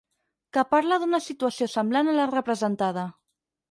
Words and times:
Que 0.57 0.63
parla 0.71 0.97
d'una 1.03 1.21
situació 1.27 1.71
semblant 1.77 2.13
a 2.13 2.19
la 2.21 2.29
representada. 2.37 3.09